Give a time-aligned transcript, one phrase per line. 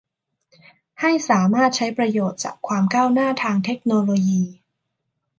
[0.99, 4.43] ให้สามารถใช้ประโยชน์จากความก้าวหน้าทางเทคโนโลยี